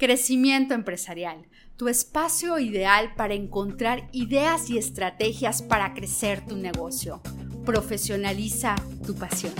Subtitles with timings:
[0.00, 1.46] Crecimiento empresarial,
[1.76, 7.20] tu espacio ideal para encontrar ideas y estrategias para crecer tu negocio.
[7.66, 8.76] Profesionaliza
[9.06, 9.52] tu pasión.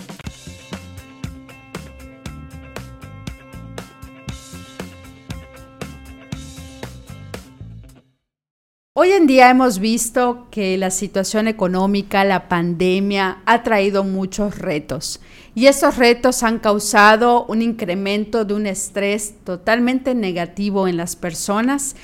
[8.94, 15.20] Hoy en día hemos visto que la situación económica, la pandemia, ha traído muchos retos
[15.54, 21.96] y estos retos han causado un incremento de un estrés totalmente negativo en las personas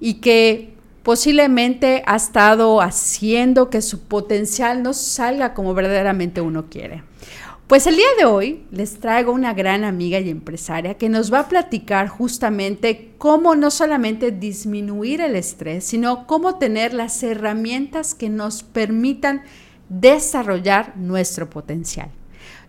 [0.00, 7.02] y que posiblemente ha estado haciendo que su potencial no salga como verdaderamente uno quiere.
[7.68, 11.40] Pues el día de hoy les traigo una gran amiga y empresaria que nos va
[11.40, 18.30] a platicar justamente cómo no solamente disminuir el estrés, sino cómo tener las herramientas que
[18.30, 19.42] nos permitan
[19.90, 22.10] desarrollar nuestro potencial.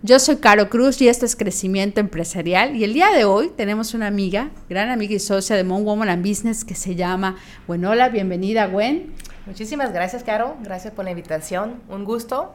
[0.02, 3.94] Yo soy Caro Cruz y esto es Crecimiento Empresarial y el día de hoy tenemos
[3.94, 7.36] una amiga, gran amiga y socia de Mon Woman and Business que se llama
[7.68, 9.14] Bueno, hola, bienvenida Gwen.
[9.46, 12.54] Muchísimas gracias Caro, gracias por la invitación, un gusto.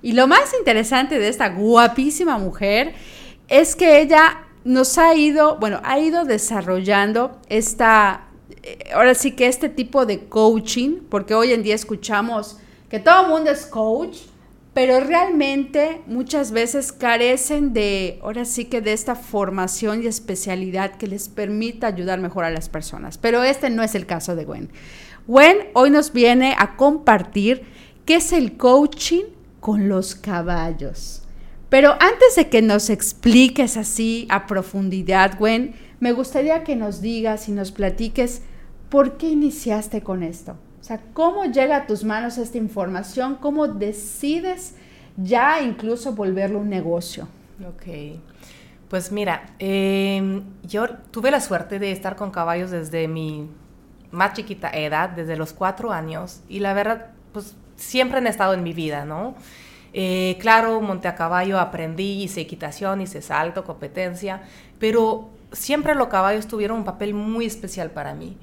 [0.00, 2.94] Y lo más interesante de esta guapísima mujer
[3.48, 8.28] es que ella nos ha ido, bueno, ha ido desarrollando esta,
[8.62, 13.24] eh, ahora sí que este tipo de coaching, porque hoy en día escuchamos que todo
[13.24, 14.18] el mundo es coach,
[14.74, 21.06] pero realmente muchas veces carecen de, ahora sí que de esta formación y especialidad que
[21.06, 23.16] les permita ayudar mejor a las personas.
[23.16, 24.70] Pero este no es el caso de Gwen.
[25.28, 27.62] Gwen hoy nos viene a compartir
[28.04, 29.22] qué es el coaching
[29.60, 31.22] con los caballos.
[31.68, 37.48] Pero antes de que nos expliques así a profundidad, Gwen, me gustaría que nos digas
[37.48, 38.42] y nos platiques
[38.88, 40.56] por qué iniciaste con esto.
[40.84, 43.36] O sea, ¿cómo llega a tus manos esta información?
[43.36, 44.74] ¿Cómo decides
[45.16, 47.26] ya incluso volverlo un negocio?
[47.66, 48.20] Ok.
[48.90, 53.48] Pues mira, em, yo tuve la suerte de estar con caballos desde mi
[54.10, 58.62] más chiquita edad, desde los cuatro años, y la verdad, pues siempre han estado en
[58.62, 59.36] mi vida, ¿no?
[59.94, 64.42] Eh, claro, monté a caballo, aprendí, hice equitación, hice salto, competencia,
[64.78, 68.36] pero siempre los caballos tuvieron un papel muy especial para mí.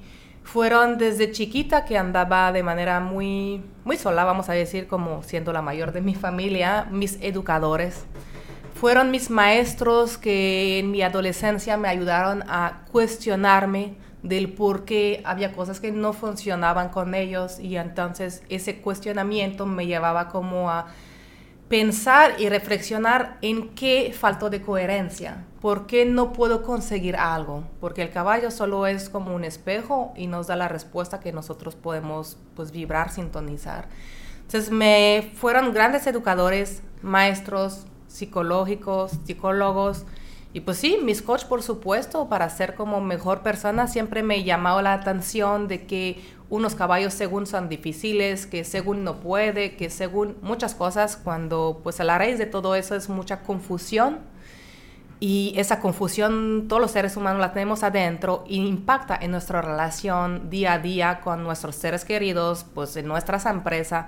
[0.44, 5.52] Fueron desde chiquita que andaba de manera muy, muy sola, vamos a decir, como siendo
[5.52, 8.04] la mayor de mi familia, mis educadores.
[8.74, 15.52] Fueron mis maestros que en mi adolescencia me ayudaron a cuestionarme del por qué había
[15.52, 20.86] cosas que no funcionaban con ellos y entonces ese cuestionamiento me llevaba como a
[21.72, 28.02] pensar y reflexionar en qué faltó de coherencia, por qué no puedo conseguir algo, porque
[28.02, 32.36] el caballo solo es como un espejo y nos da la respuesta que nosotros podemos
[32.54, 33.88] pues vibrar, sintonizar.
[34.42, 40.04] Entonces me fueron grandes educadores, maestros psicológicos, psicólogos,
[40.54, 44.82] y pues sí, mis coach, por supuesto, para ser como mejor persona, siempre me llamado
[44.82, 50.36] la atención de que unos caballos según son difíciles, que según no puede, que según
[50.42, 54.18] muchas cosas, cuando pues a la raíz de todo eso es mucha confusión.
[55.18, 60.50] Y esa confusión todos los seres humanos la tenemos adentro y impacta en nuestra relación
[60.50, 64.06] día a día con nuestros seres queridos, pues en nuestras empresas.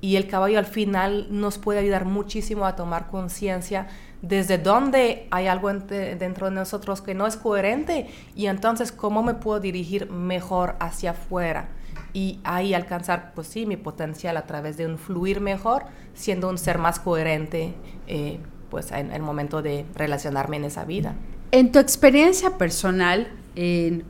[0.00, 3.88] Y el caballo al final nos puede ayudar muchísimo a tomar conciencia
[4.22, 9.34] desde dónde hay algo dentro de nosotros que no es coherente y entonces cómo me
[9.34, 11.68] puedo dirigir mejor hacia afuera
[12.12, 16.56] y ahí alcanzar, pues sí, mi potencial a través de un fluir mejor, siendo un
[16.56, 17.74] ser más coherente,
[18.06, 18.38] eh,
[18.70, 21.14] pues en el momento de relacionarme en esa vida.
[21.52, 23.28] En tu experiencia personal,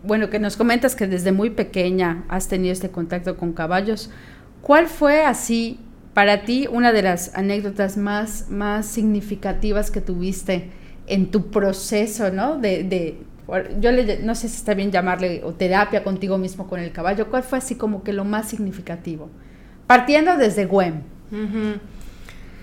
[0.05, 4.11] bueno, que nos comentas que desde muy pequeña has tenido este contacto con caballos,
[4.67, 5.79] ¿cuál fue así
[6.13, 10.73] para ti una de las anécdotas más, más significativas que tuviste
[11.07, 12.59] en tu proceso, ¿no?
[12.59, 13.17] De,
[13.79, 13.93] yo
[14.25, 17.31] no sé si está bien llamarle o terapia contigo mismo con el caballo.
[17.31, 19.31] ¿Cuál fue así como que lo más significativo?
[19.87, 21.05] Partiendo desde Gwen.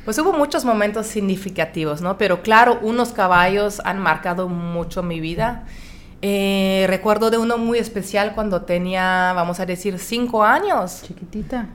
[0.03, 2.17] Pues hubo muchos momentos significativos, ¿no?
[2.17, 5.63] Pero claro, unos caballos han marcado mucho mi vida.
[6.21, 11.01] Eh, recuerdo de uno muy especial cuando tenía, vamos a decir, cinco años.
[11.03, 11.69] Chiquitita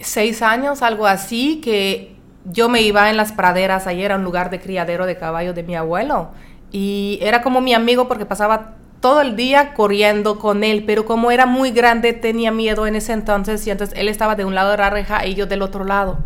[0.00, 4.50] seis años, algo así, que yo me iba en las praderas, ahí era un lugar
[4.50, 6.30] de criadero de caballos de mi abuelo.
[6.72, 11.30] Y era como mi amigo porque pasaba todo el día corriendo con él, pero como
[11.30, 14.72] era muy grande tenía miedo en ese entonces y entonces él estaba de un lado
[14.72, 16.18] de la reja y yo del otro lado.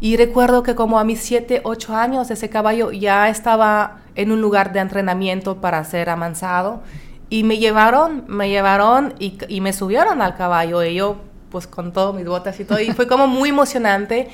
[0.00, 4.40] Y recuerdo que como a mis siete, ocho años ese caballo ya estaba en un
[4.40, 6.82] lugar de entrenamiento para ser amansado
[7.30, 11.16] y me llevaron, me llevaron y, y me subieron al caballo y yo
[11.50, 14.28] pues con todo, mis botas y todo, y fue como muy emocionante,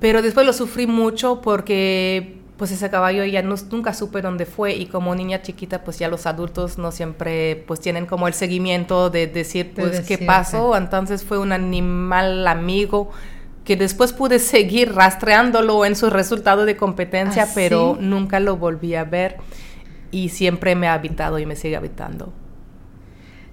[0.00, 4.74] pero después lo sufrí mucho porque pues ese caballo ya no, nunca supe dónde fue
[4.74, 9.10] y como niña chiquita pues ya los adultos no siempre pues tienen como el seguimiento
[9.10, 13.10] de decir pues qué pasó, entonces fue un animal amigo
[13.64, 18.96] que después pude seguir rastreándolo en su resultado de competencia, ¿Ah, pero nunca lo volví
[18.96, 19.36] a ver
[20.10, 22.32] y siempre me ha habitado y me sigue habitando.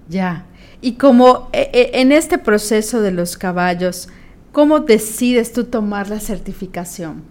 [0.08, 0.46] Ya,
[0.80, 4.08] y como eh, eh, en este proceso de los caballos,
[4.52, 7.24] ¿cómo decides tú tomar la certificación?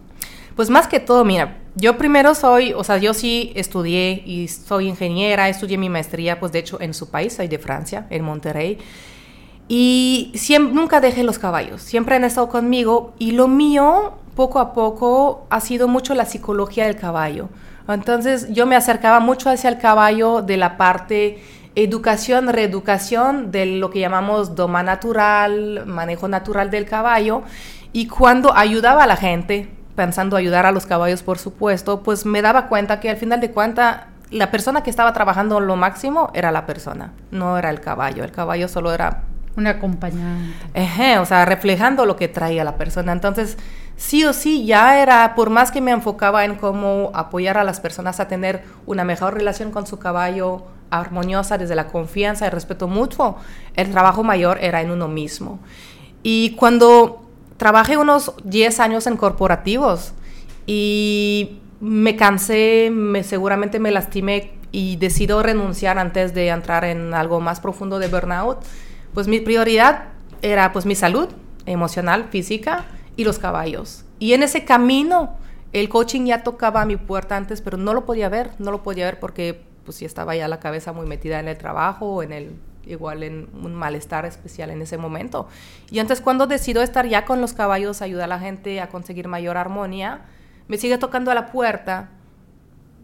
[0.56, 4.88] Pues más que todo, mira, yo primero soy, o sea, yo sí estudié y soy
[4.88, 8.78] ingeniera, estudié mi maestría, pues de hecho en su país, soy de Francia, en Monterrey.
[9.68, 14.74] Y siempre, nunca dejé los caballos, siempre han estado conmigo y lo mío, poco a
[14.74, 17.50] poco, ha sido mucho la psicología del caballo.
[17.88, 21.40] Entonces yo me acercaba mucho hacia el caballo de la parte
[21.76, 27.44] educación, reeducación de lo que llamamos doma natural, manejo natural del caballo.
[27.92, 32.42] Y cuando ayudaba a la gente, pensando ayudar a los caballos, por supuesto, pues me
[32.42, 34.02] daba cuenta que al final de cuentas
[34.32, 38.24] la persona que estaba trabajando lo máximo era la persona, no era el caballo.
[38.24, 39.24] El caballo solo era...
[39.58, 41.18] Un acompañante.
[41.20, 43.14] o sea, reflejando lo que traía la persona.
[43.14, 43.58] Entonces,
[43.96, 47.80] sí o sí, ya era, por más que me enfocaba en cómo apoyar a las
[47.80, 50.66] personas a tener una mejor relación con su caballo,
[51.00, 53.38] armoniosa desde la confianza el respeto mutuo,
[53.76, 55.60] el trabajo mayor era en uno mismo.
[56.24, 57.22] Y cuando
[57.58, 60.14] trabajé unos 10 años en corporativos
[60.66, 67.40] y me cansé, me, seguramente me lastimé y decido renunciar antes de entrar en algo
[67.40, 68.60] más profundo de burnout,
[69.14, 70.06] pues mi prioridad
[70.42, 71.30] era pues mi salud
[71.66, 74.06] emocional, física y los caballos.
[74.20, 75.38] Y en ese camino
[75.74, 78.82] el coaching ya tocaba a mi puerta antes, pero no lo podía ver, no lo
[78.82, 82.34] podía ver porque pues ya estaba ya la cabeza muy metida en el trabajo, en
[82.34, 82.56] el
[82.86, 85.48] igual en un malestar especial en ese momento.
[85.90, 89.28] Y entonces cuando decido estar ya con los caballos, ayudar a la gente a conseguir
[89.28, 90.26] mayor armonía,
[90.68, 92.10] me sigue tocando a la puerta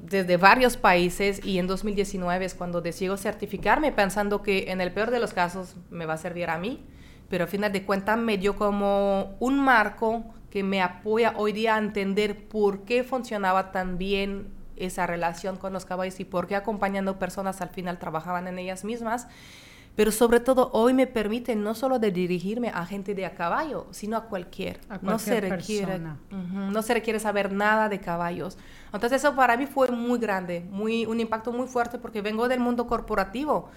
[0.03, 5.11] desde varios países y en 2019 es cuando decido certificarme pensando que en el peor
[5.11, 6.83] de los casos me va a servir a mí,
[7.29, 11.75] pero a final de cuentas me dio como un marco que me apoya hoy día
[11.75, 14.47] a entender por qué funcionaba tan bien
[14.85, 18.83] esa relación con los caballos y por qué acompañando personas al final trabajaban en ellas
[18.83, 19.27] mismas
[19.95, 23.87] pero sobre todo hoy me permite no solo de dirigirme a gente de a caballo,
[23.91, 24.79] sino a cualquier.
[25.01, 25.99] no se requiere,
[26.29, 28.57] no se requiere saber nada de caballos.
[28.93, 32.61] Entonces eso para mí fue muy grande, muy un impacto muy fuerte porque vengo del
[32.61, 33.69] mundo corporativo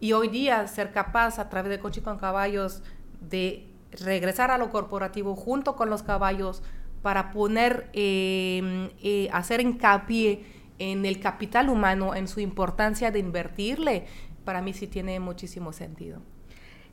[0.00, 2.82] y hoy día ser capaz a través de coche con caballos
[3.20, 6.62] de regresar a lo corporativo junto con los caballos
[7.02, 10.44] para poner, em, eh, hacer hincapié
[10.78, 14.06] en el capital humano, en su importancia de invertirle
[14.44, 16.20] para mí sí tiene muchísimo sentido.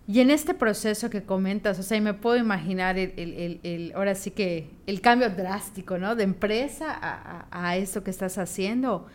[0.08, 4.70] Y en este proceso que comentas, o sea, me puedo imaginar el, ahora sí que
[4.86, 6.16] el cambio drástico, ¿no?
[6.16, 9.08] De empresa a, a, esto que estás haciendo.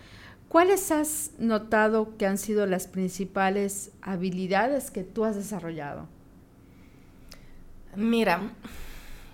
[0.48, 6.08] ¿Cuáles has notado que han sido las principales habilidades que tú has desarrollado?
[7.96, 8.52] Mira,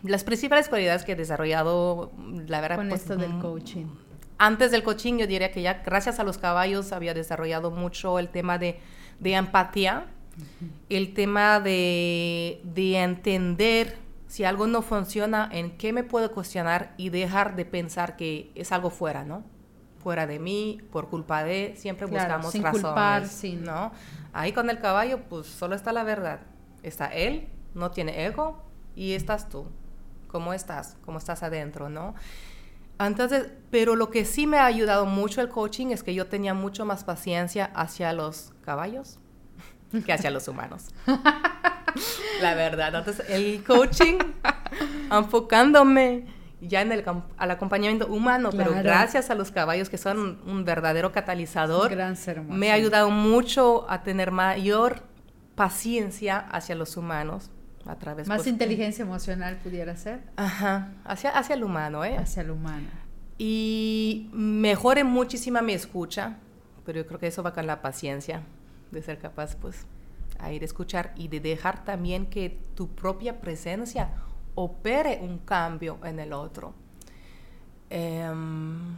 [0.03, 2.13] las principales cualidades que he desarrollado,
[2.47, 2.77] la verdad...
[2.77, 3.87] Con pues, esto del mm, coaching
[4.39, 8.29] antes del coaching yo diría que ya gracias a los caballos había desarrollado mucho el
[8.29, 8.81] tema de,
[9.21, 10.07] empatía,
[10.89, 13.99] el tema de, entender
[14.29, 18.73] si algo no funciona, en qué me puedo cuestionar y dejar de pensar que es
[18.73, 19.43] algo fuera, ¿no?
[20.03, 23.91] Fuera de mí, por culpa de, siempre buscamos sin razones, ¿no?
[24.33, 26.41] Ahí con el caballo, pues solo está la verdad.
[26.83, 28.63] Está él, no tiene ego,
[28.95, 29.67] y estás tú.
[30.29, 30.97] ¿Cómo estás?
[31.05, 32.15] ¿Cómo estás adentro, no?
[33.01, 36.55] Entonces, pero lo que sí me ha ayudado mucho el coaching es que yo tenía
[36.55, 39.19] mucho más paciencia hacia los caballos
[40.07, 40.89] que hacia los humanos.
[42.43, 42.95] La verdad.
[42.95, 44.19] Entonces, el coaching,
[45.11, 46.27] enfocándome
[46.61, 47.05] ya en el
[47.37, 51.97] al acompañamiento humano, pero gracias a los caballos que son un verdadero catalizador,
[52.49, 55.03] me ha ayudado mucho a tener mayor
[55.55, 57.53] paciencia hacia los humanos
[57.99, 58.29] través...
[58.29, 60.21] Más inteligencia emocional pudiera ser.
[60.37, 62.17] Ajá, hacia, hacia el humano, ¿eh?
[62.17, 62.89] Hacia el humano.
[63.39, 66.37] Y mejore muchísima mi escucha,
[66.85, 68.43] pero yo creo que eso va con la paciencia,
[68.91, 69.87] de ser capaz, pues,
[70.39, 74.11] a ir a escuchar y de dejar también que tu propia presencia
[74.55, 76.75] opere un cambio en el otro.
[77.91, 78.97] Em,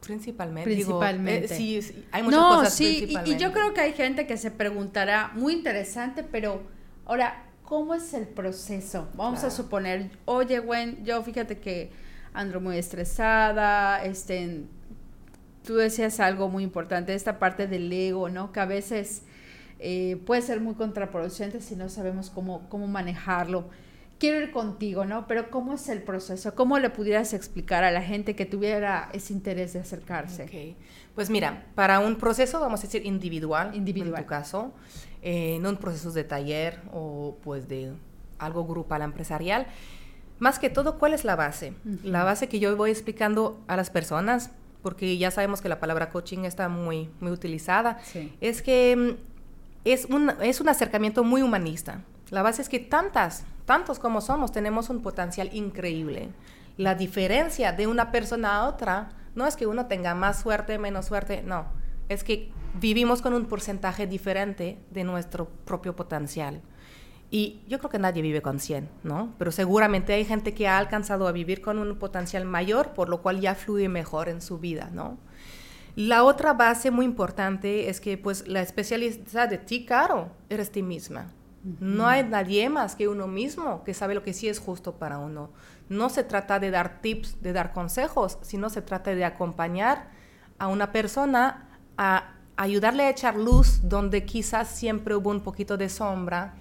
[0.00, 0.70] principalmente.
[0.70, 1.54] Principalmente.
[1.54, 5.32] Eh, sí, hay muchas cosas sí, y, yo creo que hay gente que se preguntará,
[5.34, 6.62] muy interesante, pero
[7.08, 9.08] Ahora, ¿cómo es el proceso?
[9.14, 11.90] Vamos a suponer, oye, Gwen, yo fíjate que
[12.34, 14.66] ando muy estresada, este,
[15.64, 18.52] tú decías algo muy importante, esta parte del ego, ¿no?
[18.52, 19.22] Que a veces
[19.78, 23.70] eh, puede ser muy contraproducente si no sabemos cómo, cómo manejarlo.
[24.18, 25.26] quiero ir contigo, ¿no?
[25.26, 26.54] Pero ¿cómo es el proceso?
[26.54, 30.42] ¿Cómo le pudieras explicar a la gente que tuviera ese interés de acercarse?
[30.42, 30.76] Okay.
[31.14, 34.18] Pues mira, para un proceso, vamos a decir, individual, individual.
[34.18, 34.74] en tu caso,
[35.22, 37.92] eh, no un proceso de taller o pues de
[38.38, 39.66] algo grupal empresarial,
[40.38, 41.74] más que todo, ¿cuál es la base?
[42.04, 44.50] La base que yo voy explicando a las personas,
[44.82, 47.98] porque ya sabemos que la palabra coaching está muy, muy utilizada,
[48.40, 49.10] es que mm,
[49.84, 52.02] es un, es un acercamiento muy humanista.
[52.30, 56.28] La base es que tantas, tantos como somos, tenemos un potencial increíble.
[56.76, 61.06] La diferencia de una persona a otra no es que uno tenga más suerte, menos
[61.06, 61.66] suerte, no.
[62.08, 66.62] Es que vivimos con un porcentaje diferente de nuestro propio potencial.
[67.30, 69.34] Y yo creo que nadie vive con 100, ¿no?
[69.38, 73.20] Pero seguramente hay gente que ha alcanzado a vivir con un potencial mayor, por lo
[73.20, 75.18] cual ya fluye mejor en su vida, ¿no?
[75.94, 80.82] La otra base muy importante es que pues la especialidad de ti, Caro, eres ti
[80.82, 81.32] misma.
[81.80, 85.18] No hay nadie más que uno mismo que sabe lo que sí es justo para
[85.18, 85.50] uno.
[85.88, 90.08] No se trata de dar tips, de dar consejos, sino se trata de acompañar
[90.58, 91.68] a una persona
[91.98, 96.56] a ayudarle a echar luz donde quizás siempre hubo un poquito de sombra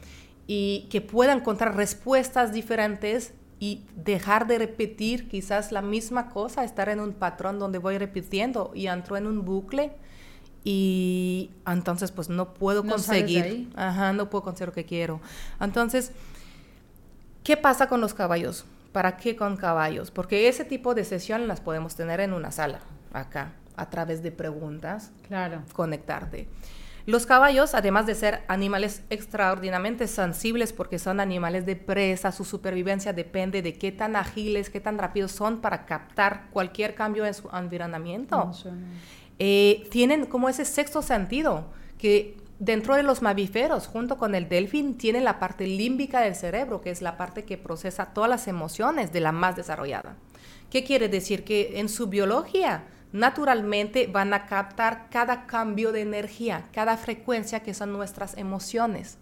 [0.45, 6.87] y que pueda encontrar respuestas diferentes y dejar de repetir quizás la misma cosa, estar
[6.89, 9.91] en un patrón donde voy repitiendo y entro en un bucle
[10.63, 15.19] y entonces pues no puedo conseguir, ajá, no puedo conseguir lo que quiero.
[15.59, 16.11] Entonces,
[17.43, 18.65] ¿qué pasa con los caballos?
[18.91, 20.11] ¿Para qué con caballos?
[20.11, 22.81] Porque ese tipo de sesión las podemos tener en una sala,
[23.13, 25.11] acá, a través de preguntas.
[25.27, 25.63] Claro.
[25.73, 26.49] Conectarte.
[27.07, 33.13] Los caballos, además de ser animales extraordinariamente sensibles porque son animales de presa, su supervivencia
[33.13, 37.47] depende de qué tan ágiles, qué tan rápidos son para captar cualquier cambio en su
[37.47, 38.51] environamiento.
[39.39, 41.67] Eh, tienen como ese sexto sentido
[41.97, 46.81] que dentro de los mamíferos, junto con el delfín, tienen la parte límbica del cerebro,
[46.81, 50.17] que es la parte que procesa todas las emociones de la más desarrollada.
[50.69, 51.45] ¿Qué quiere decir?
[51.45, 57.73] Que en su biología, naturalmente van a captar cada cambio de energía, cada frecuencia que
[57.73, 59.17] son nuestras emociones.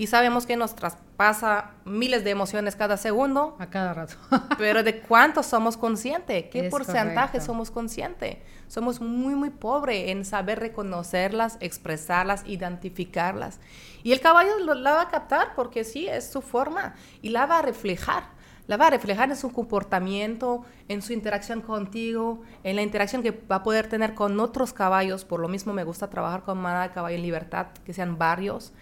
[0.00, 3.56] Y sabemos que nos traspasa miles de emociones cada segundo.
[3.58, 4.14] A cada rato.
[4.58, 6.44] pero ¿de cuánto somos conscientes?
[6.52, 8.36] ¿Qué porcentaje somos conscientes?
[8.68, 13.58] Somos muy, muy pobres en saber reconocerlas, expresarlas, identificarlas.
[14.04, 17.58] Y el caballo la va a captar porque sí, es su forma y la va
[17.58, 18.37] a reflejar
[18.68, 23.32] la va a reflejar en su comportamiento, en su interacción contigo, en la interacción que
[23.32, 25.24] va a poder tener con otros caballos.
[25.24, 28.74] Por lo mismo me gusta trabajar con manada de caballo en libertad, que sean varios.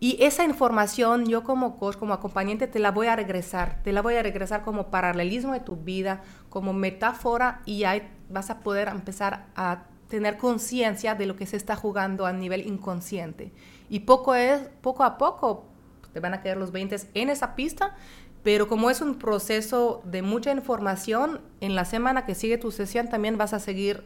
[0.00, 3.80] Y esa información yo como coach, como acompañante, te la voy a regresar.
[3.82, 8.50] Te la voy a regresar como paralelismo de tu vida, como metáfora y ahí vas
[8.50, 13.50] a poder empezar a tener conciencia de lo que se está jugando a nivel inconsciente.
[13.88, 15.64] Y poco a poco
[16.12, 17.96] te van a quedar los 20 en esa pista
[18.42, 23.08] pero como es un proceso de mucha información, en la semana que sigue tu sesión
[23.08, 24.04] también vas a seguir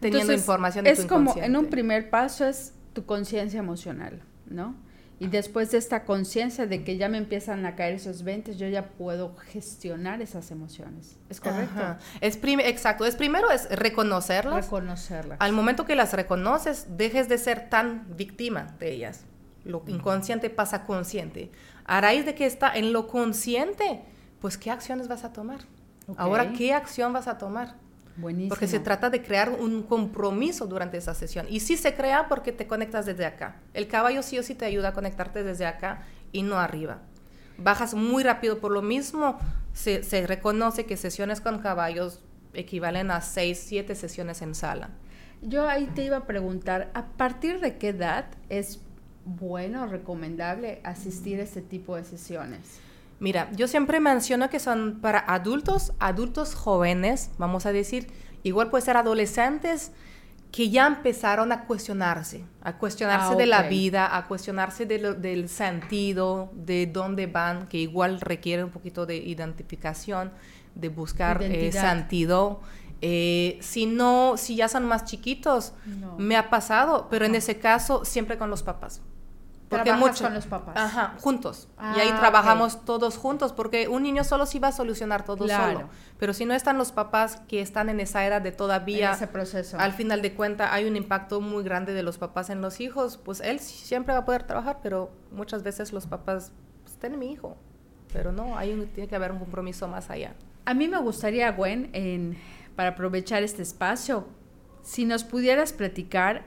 [0.00, 4.74] teniendo información de es como en un primer paso es tu conciencia emocional, ¿no?
[5.20, 8.68] Y después de esta conciencia de que ya me empiezan a caer esos 20, yo
[8.68, 11.16] ya puedo gestionar esas emociones.
[11.28, 11.96] ¿Es correcto?
[12.20, 13.04] Es exacto.
[13.04, 14.66] Es primero es reconocerlas.
[14.66, 15.38] Reconocerlas.
[15.40, 19.24] Al momento que las reconoces, dejes de ser tan víctima de ellas.
[19.64, 21.50] Lo inconsciente pasa consciente.
[21.88, 24.02] A raíz de que está en lo consciente,
[24.40, 25.60] pues ¿qué acciones vas a tomar?
[26.18, 27.76] Ahora, ¿qué acción vas a tomar?
[28.16, 28.50] Buenísimo.
[28.50, 31.46] Porque se trata de crear un compromiso durante esa sesión.
[31.48, 33.56] Y sí se crea porque te conectas desde acá.
[33.72, 36.98] El caballo sí o sí te ayuda a conectarte desde acá y no arriba.
[37.56, 39.38] Bajas muy rápido por lo mismo.
[39.72, 42.20] Se, se reconoce que sesiones con caballos
[42.52, 44.90] equivalen a 6, 7 sesiones en sala.
[45.40, 48.80] Yo ahí te iba a preguntar, ¿a partir de qué edad es
[49.36, 52.80] bueno, recomendable asistir a este tipo de sesiones?
[53.20, 58.08] Mira, yo siempre menciono que son para adultos, adultos jóvenes, vamos a decir,
[58.44, 59.92] igual puede ser adolescentes
[60.52, 66.50] que ya empezaron a cuestionarse, a cuestionarse ah, de la vida, a cuestionarse del sentido,
[66.54, 70.32] de dónde van, que igual requiere un poquito de identificación,
[70.74, 72.60] de buscar eh, sentido.
[73.02, 75.74] Eh, si no, si ya son más chiquitos,
[76.16, 79.02] me ha pasado, pero en ese caso siempre con los papás.
[79.68, 80.74] Porque mucho, con los papás.
[80.76, 81.68] Ajá, juntos.
[81.94, 85.46] y ahí ah, trabajamos todos juntos, porque un niño solo sí va a solucionar todo
[85.46, 85.90] solo.
[86.18, 89.12] Pero si no están los papás que están en esa era de todavía...
[89.12, 89.78] ese proceso.
[89.78, 93.18] Al final de cuentas hay un impacto muy grande de los papás en los hijos,
[93.18, 97.30] pues él siempre va a poder trabajar, pero muchas veces los papás, pues tienen mi
[97.30, 97.56] hijo.
[98.12, 100.34] Pero no, hay tiene que haber un compromiso más allá.
[100.64, 102.38] A mí me gustaría, Gwen, en,
[102.74, 104.26] para aprovechar este espacio,
[104.82, 106.44] si nos pudieras platicar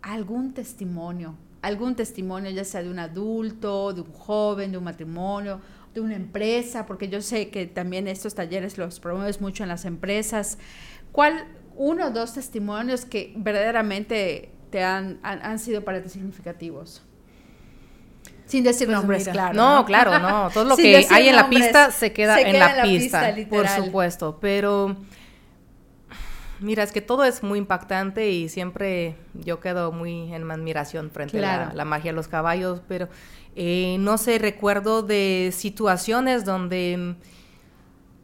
[0.00, 5.60] algún testimonio algún testimonio, ya sea de un adulto, de un joven, de un matrimonio,
[5.94, 9.84] de una empresa, porque yo sé que también estos talleres los promueves mucho en las
[9.84, 10.58] empresas.
[11.12, 17.02] ¿Cuál, uno o dos testimonios que verdaderamente te han, han, sido para ti significativos?
[18.46, 19.54] Sin decir pues nombres, claro.
[19.54, 20.50] No, claro, no.
[20.50, 24.38] Todo lo que hay en la pista se queda, en, la pista, por supuesto.
[24.40, 24.96] Pero
[26.62, 31.44] mira, es que todo es muy impactante y siempre yo quedo muy en admiración frente
[31.44, 33.08] a la, magia de los caballos, pero
[33.56, 37.16] eh, no sé, recuerdo de situaciones donde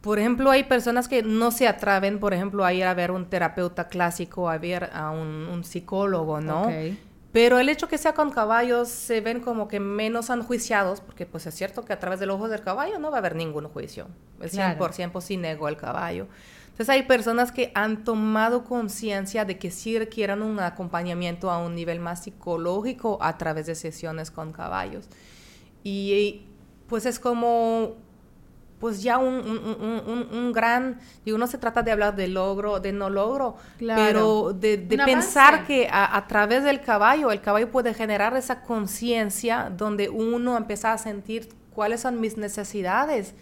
[0.01, 3.25] por ejemplo, hay personas que no se atreven, por ejemplo, a ir a ver un
[3.25, 6.71] terapeuta clásico, a ver a un, psicólogo, ¿no?
[7.31, 11.45] Pero el hecho que sea con caballos se ven como que menos enjuiciados, porque pues
[11.45, 14.07] es cierto que a través del ojo del caballo no va a haber ningún juicio.
[14.41, 16.27] Es 100% sin ego el caballo.
[16.79, 21.75] Entonces hay personas que han tomado conciencia de que sí requieran un acompañamiento a un
[21.75, 25.09] nivel más psicológico a través de sesiones con caballos.
[25.83, 26.43] Y
[26.87, 27.97] pues es como
[28.79, 32.93] pues ya un, un, un, gran, digo, no se trata de hablar de logro, de
[32.93, 38.61] no logro, pero de, pensar que a, través del caballo, el caballo puede generar esa
[38.61, 43.35] conciencia donde uno empieza a sentir cuáles son mis necesidades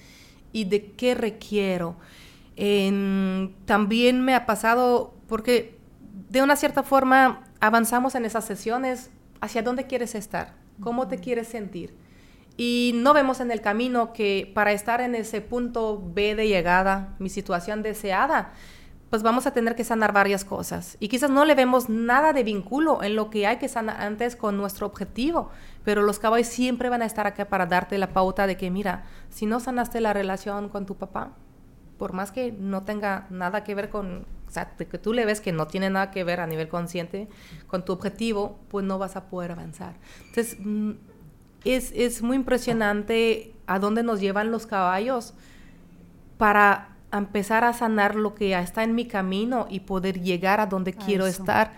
[0.52, 1.98] y de qué requiero.
[3.66, 5.80] También me ha pasado, porque
[6.30, 9.12] de una cierta forma avanzamos en esas sesiones
[9.42, 11.94] hacia dónde quieres estar, cómo te quieres sentir
[12.58, 17.16] y no vemos en el camino que para estar en ese punto B de llegada,
[17.20, 18.52] mi situación deseada,
[19.12, 20.98] pues vamos a tener que sanar varias cosas.
[21.00, 24.36] Y quizás no le vemos nada de vínculo en lo que hay que sanar antes
[24.36, 25.52] con nuestro objetivo,
[25.86, 29.06] pero los caballos siempre van a estar acá para darte la pauta de que, mira,
[29.30, 31.34] si no sanaste la relación con tu papá,
[31.98, 35.42] por más que no tenga nada que ver con, o sea, que tú le ves
[35.42, 37.28] que no tiene nada que ver a nivel consciente
[37.68, 39.96] con tu objetivo, pues no vas a poder avanzar.
[40.28, 40.92] Entonces, mm,
[41.66, 45.34] es, muy impresionante a dónde nos llevan los caballos
[46.38, 50.68] para empezar a sanar lo que ya está en mi camino y poder llegar a
[50.68, 51.74] donde quiero estar.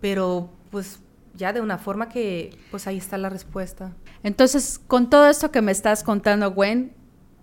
[0.00, 1.00] Pero pues
[1.34, 3.92] ya de una forma que pues ahí está la respuesta.
[4.22, 6.92] Entonces, con todo esto que me estás contando, Gwen,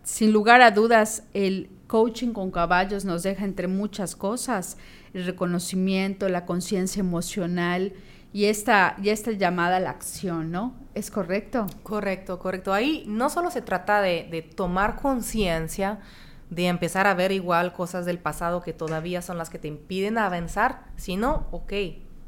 [0.03, 4.77] sin lugar a dudas, el coaching con caballos nos deja entre muchas cosas,
[5.13, 7.93] el reconocimiento, la conciencia emocional,
[8.33, 10.73] y esta, y esta llamada a la acción, ¿no?
[10.95, 11.67] ¿Es correcto?
[11.83, 12.73] Correcto, correcto.
[12.73, 15.99] Ahí no solo se trata de, tomar conciencia,
[16.49, 20.17] de empezar a ver igual cosas del pasado que todavía son las que te impiden
[20.17, 21.73] avanzar, sino, ok,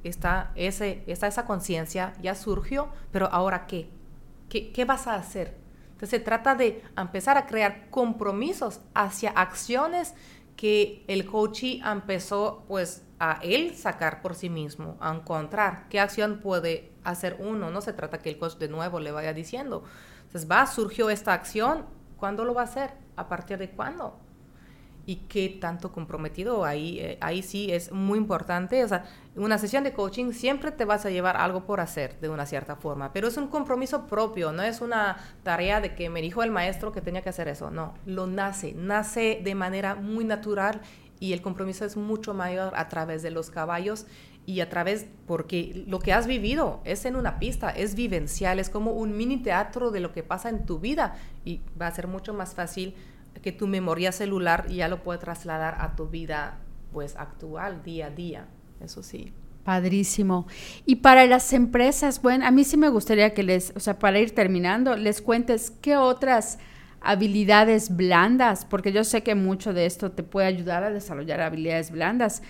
[0.03, 3.89] está, ese, está esa conciencia, ya surgió, pero ahora qué?
[4.47, 4.71] qué?
[4.71, 5.64] ¿Qué vas a hacer?
[5.95, 10.13] Entonces se trata de empezar a crear compromisos hacia acciones
[10.57, 16.41] que el coachee empezó pues a él sacar por sí mismo, a encontrar qué acción
[16.41, 17.71] puede hacer uno.
[17.71, 19.85] No se trata que el coach de nuevo le vaya diciendo.
[20.25, 21.85] Entonces va, surgió esta acción,
[22.17, 22.91] ¿cuándo lo va a hacer?
[23.15, 24.19] ¿A partir de cuándo?
[25.05, 28.83] Y qué tanto comprometido, ahí, eh, ahí sí es muy importante.
[28.83, 32.29] O sea, una sesión de coaching siempre te vas a llevar algo por hacer de
[32.29, 36.21] una cierta forma, pero es un compromiso propio, no es una tarea de que me
[36.21, 40.25] dijo el maestro que tenía que hacer eso, no, lo nace, nace de manera muy
[40.25, 40.81] natural
[41.19, 44.05] y el compromiso es mucho mayor a través de los caballos
[44.47, 48.69] y a través, porque lo que has vivido es en una pista, es vivencial, es
[48.69, 52.07] como un mini teatro de lo que pasa en tu vida y va a ser
[52.07, 52.95] mucho más fácil
[53.45, 56.57] que tu memoria celular ya lo puede trasladar a tu vida
[56.91, 58.47] pues actual, día a día,
[58.83, 59.33] eso sí.
[59.63, 60.47] Padrísimo.
[60.87, 64.17] Y para las empresas, bueno, a mí sí me gustaría que les, o sea, para
[64.17, 66.57] ir terminando, les cuentes qué otras
[67.01, 71.91] habilidades blandas, porque yo sé que mucho de esto te puede ayudar a desarrollar habilidades
[71.91, 72.41] blandas.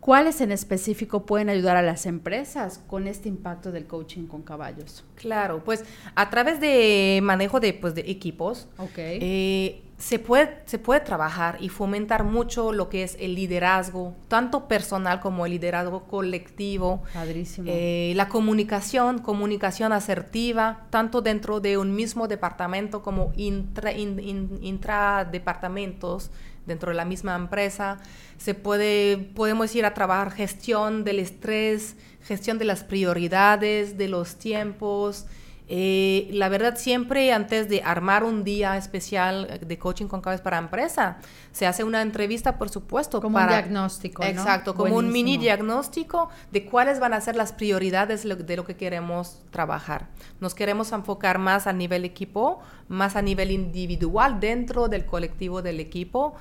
[0.00, 5.04] ¿Cuáles en específico pueden ayudar a las empresas con este impacto del coaching con caballos?
[5.14, 5.84] Claro, pues
[6.14, 9.18] a través de manejo de, pues, de equipos, okay.
[9.22, 14.66] Eh, se puede, se puede trabajar y fomentar mucho lo que es el liderazgo, tanto
[14.66, 17.04] personal como el liderazgo colectivo.
[17.14, 17.68] Padrísimo.
[17.70, 26.32] Eh, la comunicación, comunicación asertiva, tanto dentro de un mismo departamento como intra, intradepartamentos
[26.66, 27.98] dentro de la misma empresa.
[28.38, 34.34] Se puede, podemos ir a trabajar gestión del estrés, gestión de las prioridades, de los
[34.34, 35.26] tiempos,
[35.74, 40.58] eh, la verdad, siempre antes de armar un día especial de coaching con cabeza para
[40.58, 41.16] empresa,
[41.50, 43.22] se hace una entrevista, por supuesto.
[43.22, 44.22] Como un diagnóstico.
[44.22, 48.76] Exacto, como un mini diagnóstico de cuáles van a ser las prioridades de lo que
[48.76, 50.08] queremos trabajar.
[50.40, 55.80] Nos queremos enfocar más a nivel equipo, más a nivel individual dentro del colectivo del
[55.80, 56.34] equipo.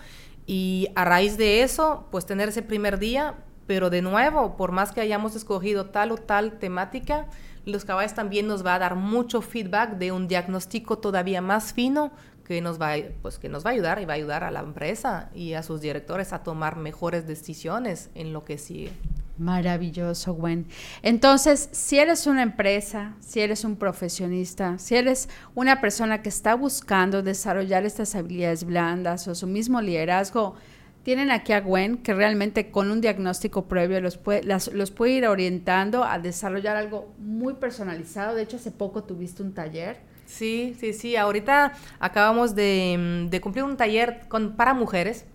[0.46, 4.92] Y a raíz de eso, pues tener ese primer día, pero de nuevo, por más
[4.92, 7.28] que hayamos escogido tal o tal temática,
[7.66, 12.12] los caballos también nos va a dar mucho feedback de un diagnóstico todavía más fino
[12.44, 14.60] que nos va, pues, que nos va a ayudar y va a ayudar a la
[14.60, 18.92] empresa y a sus directores a tomar mejores decisiones en lo que sigue.
[19.38, 20.68] Maravilloso, Gwen.
[21.02, 26.54] Entonces, si eres una empresa, si eres un profesionista, si eres una persona que está
[26.54, 30.56] buscando desarrollar estas habilidades blandas o su mismo liderazgo,
[31.04, 35.28] tienen aquí a Gwen que realmente con un diagnóstico previo los puede, los puede ir
[35.28, 38.36] orientando a desarrollar algo muy personalizado.
[38.36, 41.18] De hecho, hace poco tuviste un taller Sí, sí, sí.
[41.18, 45.26] Ahorita acabamos de, cumplir un taller con, para mujeres,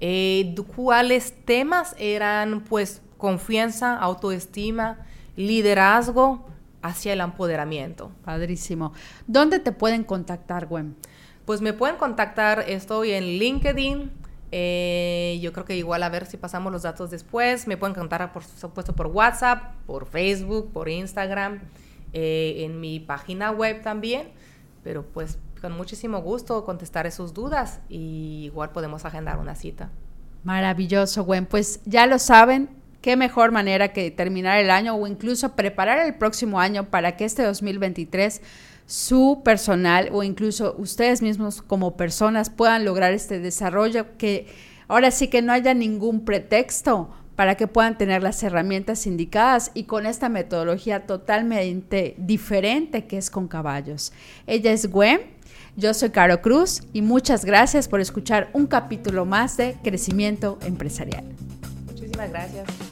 [0.00, 5.06] eh, cuáles temas eran, pues, confianza, autoestima,
[5.36, 6.46] liderazgo
[6.82, 8.10] hacia el empoderamiento.
[8.24, 8.92] Padrísimo.
[9.28, 10.96] ¿Dónde te pueden contactar, Gwen?
[11.44, 14.10] Pues me pueden contactar, estoy en LinkedIn,
[14.52, 17.66] eh, yo creo que igual a ver si pasamos los datos después.
[17.66, 21.60] Me pueden contactar, por supuesto, por WhatsApp, por Facebook, por Instagram,
[22.12, 24.28] eh, en mi página web también
[24.82, 29.90] pero pues con muchísimo gusto contestaré sus dudas y igual podemos agendar una cita.
[30.42, 31.44] Maravilloso, Gwen.
[31.44, 36.14] Pues ya lo saben, qué mejor manera que terminar el año o incluso preparar el
[36.14, 38.42] próximo año para que este 2023
[38.86, 44.46] su personal o incluso ustedes mismos como personas puedan lograr este desarrollo que
[44.88, 49.84] ahora sí que no haya ningún pretexto para que puedan tener las herramientas indicadas y
[49.84, 54.12] con esta metodología totalmente diferente que es con caballos.
[54.46, 55.20] Ella es Gwen,
[55.76, 61.24] yo soy Caro Cruz y muchas gracias por escuchar un capítulo más de Crecimiento Empresarial.
[61.86, 62.89] Muchísimas gracias.